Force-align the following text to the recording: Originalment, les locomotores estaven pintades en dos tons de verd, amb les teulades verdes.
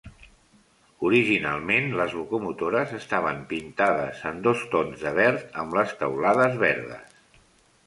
Originalment, 1.09 1.85
les 1.99 2.15
locomotores 2.21 2.95
estaven 3.01 3.43
pintades 3.53 4.25
en 4.31 4.41
dos 4.49 4.65
tons 4.73 5.05
de 5.05 5.15
verd, 5.21 5.47
amb 5.65 5.79
les 5.81 5.97
teulades 6.03 6.61
verdes. 6.69 7.17